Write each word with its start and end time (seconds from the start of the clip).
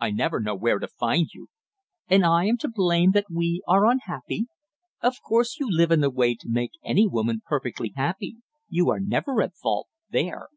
I 0.00 0.10
never 0.10 0.40
know 0.40 0.54
where 0.54 0.78
to 0.78 0.88
find 0.88 1.28
you!" 1.34 1.48
"And 2.08 2.24
I 2.24 2.46
am 2.46 2.56
to 2.60 2.66
blame 2.70 3.10
that 3.10 3.26
we 3.30 3.60
are 3.68 3.84
unhappy? 3.90 4.46
Of 5.02 5.20
course 5.20 5.60
you 5.60 5.68
live 5.70 5.90
in 5.90 6.02
a 6.02 6.08
way 6.08 6.34
to 6.34 6.48
make 6.48 6.70
any 6.82 7.06
woman 7.06 7.42
perfectly 7.46 7.92
happy 7.94 8.36
you 8.70 8.88
are 8.88 9.00
never 9.00 9.42
at 9.42 9.54
fault 9.54 9.88
there!" 10.08 10.48